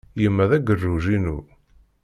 [0.21, 1.37] Yemma d agerruj-inu.